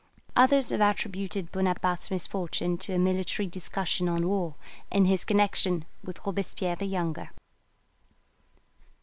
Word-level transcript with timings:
Others 0.35 0.71
have 0.71 0.81
attributed 0.81 1.51
Bonaparte's 1.51 2.09
misfortune 2.09 2.75
to 2.79 2.93
a 2.95 2.97
military 2.97 3.45
discussion 3.47 4.09
on 4.09 4.27
war, 4.27 4.55
and 4.91 5.05
his 5.05 5.23
connection 5.23 5.85
with 6.03 6.25
Robespierre 6.25 6.75
the 6.75 6.85
younger. 6.87 7.29